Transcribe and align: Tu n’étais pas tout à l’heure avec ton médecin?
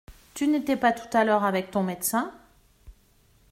Tu 0.33 0.47
n’étais 0.47 0.77
pas 0.77 0.93
tout 0.93 1.15
à 1.15 1.23
l’heure 1.23 1.43
avec 1.43 1.69
ton 1.69 1.83
médecin? 1.83 2.33